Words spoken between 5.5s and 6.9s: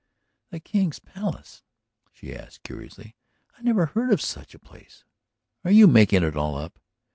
Are you making it all up?"